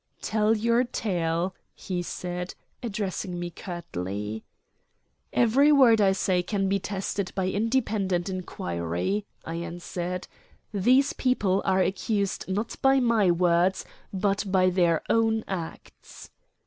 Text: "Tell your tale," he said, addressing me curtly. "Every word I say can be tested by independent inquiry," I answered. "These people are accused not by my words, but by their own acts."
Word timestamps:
"Tell 0.23 0.57
your 0.57 0.83
tale," 0.83 1.53
he 1.75 2.01
said, 2.01 2.55
addressing 2.81 3.39
me 3.39 3.51
curtly. 3.51 4.43
"Every 5.31 5.71
word 5.71 6.01
I 6.01 6.11
say 6.13 6.41
can 6.41 6.67
be 6.67 6.79
tested 6.79 7.31
by 7.35 7.49
independent 7.49 8.27
inquiry," 8.27 9.25
I 9.45 9.57
answered. 9.57 10.27
"These 10.73 11.13
people 11.13 11.61
are 11.65 11.81
accused 11.83 12.45
not 12.47 12.77
by 12.81 12.99
my 12.99 13.29
words, 13.29 13.85
but 14.11 14.51
by 14.51 14.71
their 14.71 15.03
own 15.07 15.43
acts." 15.47 16.31